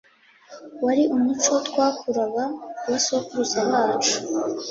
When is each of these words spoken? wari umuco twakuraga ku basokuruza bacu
wari 0.85 1.03
umuco 1.15 1.53
twakuraga 1.67 2.43
ku 2.79 2.85
basokuruza 2.91 3.59
bacu 3.71 4.15